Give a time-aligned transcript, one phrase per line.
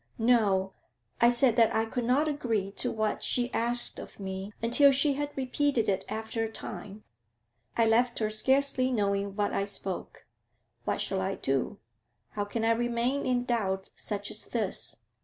[0.17, 0.73] 'No.
[1.21, 5.13] I said that I could not agree to what she asked of me until she
[5.13, 7.03] had repeated it after a time.
[7.77, 10.25] I left her scarcely knowing what I spoke.
[10.85, 11.77] What shall I do?
[12.31, 14.97] How can I remain in doubt such as this?